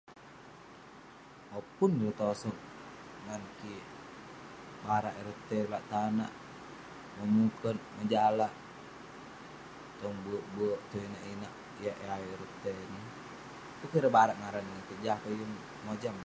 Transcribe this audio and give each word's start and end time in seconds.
Oo 1.57 1.61
pun 1.75 1.91
ireh 1.99 2.15
tosoq 2.19 2.57
ngan 3.25 3.43
kik 3.59 3.85
barak 4.83 5.15
ireh 5.21 5.39
tai 5.47 5.63
lak 5.71 5.83
tanak, 5.91 6.31
memuket, 7.17 7.77
ngejalak, 7.95 8.53
tong 9.99 10.15
bek-bek, 10.23 10.79
tong 10.89 11.03
inak-inak 11.07 11.53
yak 11.85 11.97
eh 12.05 12.11
ayuk 12.15 12.33
ireh 12.39 12.51
tai 12.63 12.75
ineh. 12.85 13.05
Pun 13.77 13.87
keh 13.91 13.99
ireh 14.01 14.13
barak 14.17 14.37
ngaran 14.39 14.67
ireh 14.73 14.99
jah 15.03 15.15
akeuk 15.17 15.35
yeng 15.39 15.53
mojam. 15.85 16.17